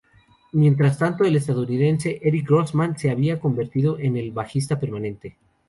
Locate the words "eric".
2.23-2.47